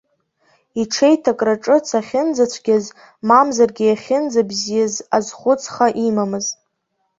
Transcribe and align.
Иҽеиҭакра 0.81 1.55
ҿыц 1.63 1.87
ахьынӡацәгьаз, 1.99 2.85
мамзаргьы, 3.27 3.85
иахьынӡабзиаз 3.87 4.95
азхәыцха 5.17 5.87
имамызт. 6.07 6.55